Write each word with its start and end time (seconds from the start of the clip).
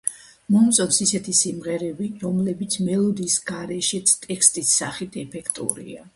მე 0.51 0.53
მომწონს 0.53 0.97
ისეთი 1.05 1.33
სიმღერები, 1.39 2.07
რომლებიც 2.23 2.79
მელოდიის 2.89 3.37
გარეშეც, 3.53 4.17
ტექსტის 4.27 4.75
სახით, 4.81 5.21
ეფექტურია. 5.29 6.05